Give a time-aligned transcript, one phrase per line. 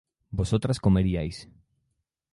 [0.31, 1.37] vosotras comeríais